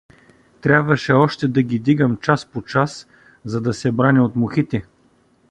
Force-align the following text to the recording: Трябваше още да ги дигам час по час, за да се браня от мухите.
Трябваше 0.61 1.13
още 1.13 1.47
да 1.47 1.61
ги 1.63 1.79
дигам 1.79 2.17
час 2.17 2.45
по 2.45 2.61
час, 2.61 3.07
за 3.45 3.61
да 3.61 3.73
се 3.73 3.91
браня 3.91 4.25
от 4.25 4.35
мухите. 4.35 4.85